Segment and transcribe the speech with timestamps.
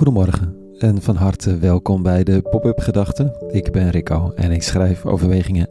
[0.00, 3.32] Goedemorgen en van harte welkom bij de Pop-up Gedachten.
[3.48, 5.68] Ik ben Rico en ik schrijf overwegingen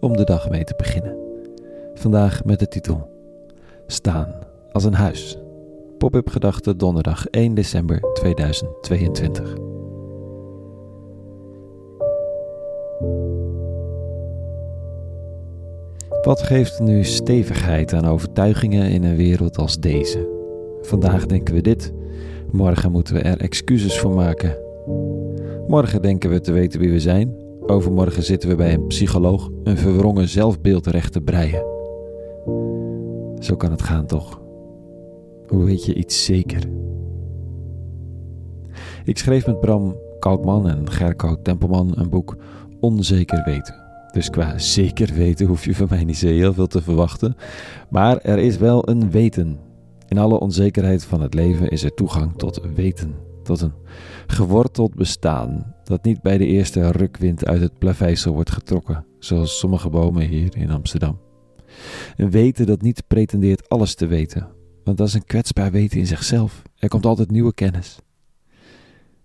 [0.00, 1.16] om de dag mee te beginnen.
[1.94, 3.10] Vandaag met de titel
[3.86, 4.34] Staan
[4.72, 5.38] als een huis.
[5.98, 9.54] Pop-up Gedachten donderdag 1 december 2022.
[16.22, 20.37] Wat geeft nu stevigheid aan overtuigingen in een wereld als deze?
[20.88, 21.92] Vandaag denken we dit
[22.50, 24.56] Morgen moeten we er excuses voor maken.
[25.66, 27.34] Morgen denken we te weten wie we zijn.
[27.66, 31.64] Overmorgen zitten we bij een psycholoog een verwrongen zelfbeeld recht te breien.
[33.38, 34.40] Zo kan het gaan, toch?
[35.46, 36.62] Hoe weet je iets zeker?
[39.04, 42.36] Ik schreef met Bram Kalkman en Gerco Tempelman een boek
[42.80, 43.74] Onzeker weten.
[44.12, 47.36] Dus qua zeker weten hoef je van mij niet zo heel veel te verwachten.
[47.88, 49.58] Maar er is wel een weten
[50.08, 53.72] in alle onzekerheid van het leven is er toegang tot weten, tot een
[54.26, 59.90] geworteld bestaan dat niet bij de eerste rukwind uit het plaveisel wordt getrokken, zoals sommige
[59.90, 61.20] bomen hier in Amsterdam.
[62.16, 64.48] Een weten dat niet pretendeert alles te weten,
[64.84, 66.62] want dat is een kwetsbaar weten in zichzelf.
[66.76, 67.98] Er komt altijd nieuwe kennis.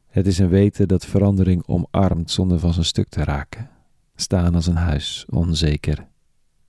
[0.08, 3.70] Het is een weten dat verandering omarmt zonder van zijn stuk te raken.
[4.16, 6.08] Staan als een huis, onzeker,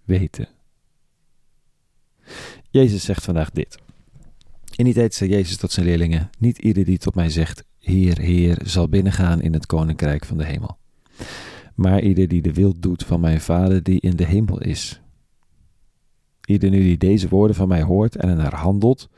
[0.04, 0.48] weten.
[2.70, 3.82] Jezus zegt vandaag dit.
[4.76, 8.18] In die tijd zei Jezus tot zijn leerlingen: Niet ieder die tot mij zegt: Heer,
[8.18, 10.78] Heer, zal binnengaan in het koninkrijk van de hemel.
[11.74, 15.00] Maar ieder die de wil doet van mijn Vader die in de hemel is.
[16.44, 19.08] Ieder nu die deze woorden van mij hoort en er handelt,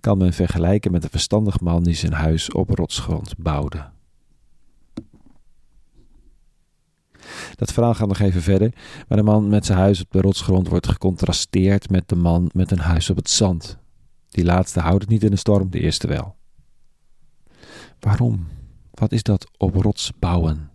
[0.00, 3.88] kan men vergelijken met een verstandig man die zijn huis op rotsgrond bouwde.
[7.54, 8.72] Dat verhaal gaat nog even verder,
[9.08, 12.70] maar de man met zijn huis op de rotsgrond wordt gecontrasteerd met de man met
[12.70, 13.78] een huis op het zand.
[14.28, 16.36] Die laatste houdt het niet in de storm, de eerste wel.
[18.00, 18.46] Waarom?
[18.90, 20.70] Wat is dat op rots bouwen?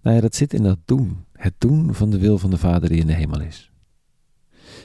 [0.00, 1.24] Nou ja, dat zit in dat doen.
[1.32, 3.70] Het doen van de wil van de Vader die in de hemel is.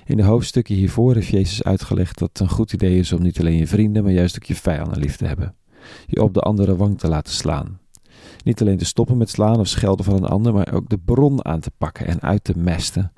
[0.06, 3.40] In de hoofdstukken hiervoor heeft Jezus uitgelegd dat het een goed idee is om niet
[3.40, 5.56] alleen je vrienden, maar juist ook je vijanden lief te hebben.
[6.06, 7.80] Je op de andere wang te laten slaan.
[8.44, 11.46] Niet alleen te stoppen met slaan of schelden van een ander, maar ook de bron
[11.46, 13.12] aan te pakken en uit te mesten,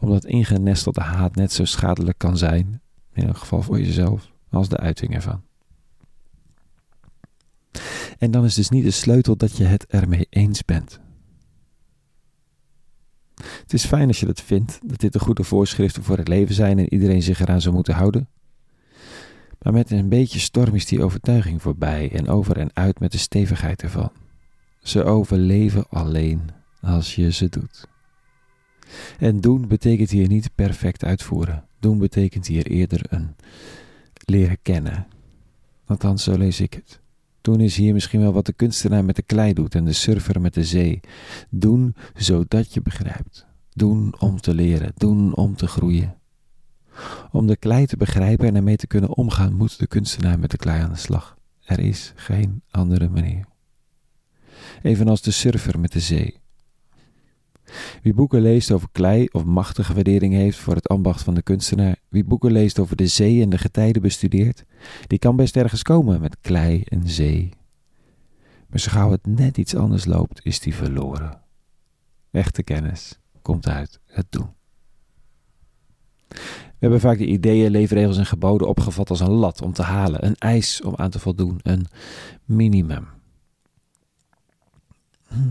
[0.00, 2.80] omdat ingenestelde haat net zo schadelijk kan zijn
[3.18, 5.42] in elk geval voor jezelf, als de uiting ervan.
[8.18, 11.00] En dan is dus niet de sleutel dat je het ermee eens bent.
[13.42, 16.54] Het is fijn als je dat vindt, dat dit de goede voorschriften voor het leven
[16.54, 18.28] zijn en iedereen zich eraan zou moeten houden.
[19.62, 23.18] Maar met een beetje storm is die overtuiging voorbij en over en uit met de
[23.18, 24.10] stevigheid ervan.
[24.82, 27.88] Ze overleven alleen als je ze doet.
[29.18, 31.67] En doen betekent hier niet perfect uitvoeren.
[31.80, 33.34] Doen betekent hier eerder een
[34.24, 35.06] leren kennen.
[35.84, 37.00] Althans, zo lees ik het.
[37.40, 40.40] Doen is hier misschien wel wat de kunstenaar met de klei doet en de surfer
[40.40, 41.00] met de zee.
[41.50, 43.46] Doen zodat je begrijpt.
[43.72, 44.92] Doen om te leren.
[44.96, 46.16] Doen om te groeien.
[47.30, 50.56] Om de klei te begrijpen en ermee te kunnen omgaan, moet de kunstenaar met de
[50.56, 51.36] klei aan de slag.
[51.64, 53.44] Er is geen andere manier.
[54.82, 56.40] Evenals de surfer met de zee.
[58.02, 61.96] Wie boeken leest over klei of machtige waardering heeft voor het ambacht van de kunstenaar,
[62.08, 64.64] wie boeken leest over de zee en de getijden bestudeert,
[65.06, 67.50] die kan best ergens komen met klei en zee.
[68.68, 71.40] Maar zo gauw het net iets anders loopt, is die verloren.
[72.30, 74.48] Echte kennis komt uit het doen.
[76.28, 80.26] We hebben vaak de ideeën, leefregels en geboden opgevat als een lat om te halen,
[80.26, 81.86] een eis om aan te voldoen, een
[82.44, 83.17] minimum.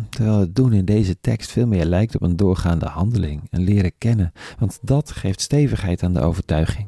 [0.09, 3.91] Terwijl het doen in deze tekst veel meer lijkt op een doorgaande handeling, een leren
[3.97, 6.87] kennen, want dat geeft stevigheid aan de overtuiging.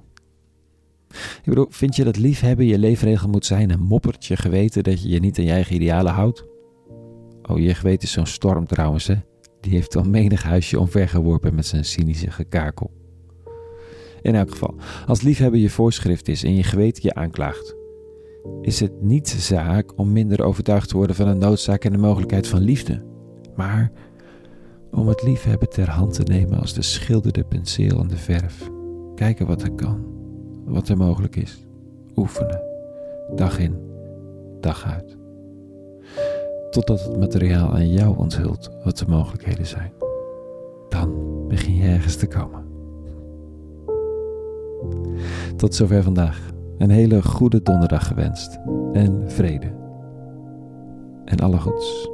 [1.10, 5.02] Ik bedoel, vind je dat liefhebben je leefregel moet zijn en moppert je geweten dat
[5.02, 6.46] je je niet aan je eigen idealen houdt?
[7.42, 9.16] Oh, je geweten is zo'n storm trouwens, hè?
[9.62, 12.92] Die heeft al menig huisje omvergeworpen met zijn cynische gekakel.
[14.22, 14.76] In elk geval,
[15.06, 17.76] als liefhebben je voorschrift is en je geweten je aanklaagt,
[18.62, 22.48] is het niet zaak om minder overtuigd te worden van de noodzaak en de mogelijkheid
[22.48, 23.04] van liefde,
[23.56, 23.92] maar
[24.92, 28.70] om het liefhebben ter hand te nemen als de schilderde penseel en de verf.
[29.16, 30.06] Kijken wat er kan,
[30.66, 31.66] wat er mogelijk is.
[32.16, 32.62] Oefenen,
[33.36, 33.76] dag in,
[34.60, 35.18] dag uit.
[36.70, 39.92] Totdat het materiaal aan jou onthult wat de mogelijkheden zijn.
[40.90, 41.14] Dan
[41.48, 42.64] begin je ergens te komen.
[45.56, 46.58] Tot zover vandaag.
[46.80, 48.60] Een hele goede donderdag gewenst
[48.94, 49.72] en vrede.
[51.26, 52.10] En alle goeds.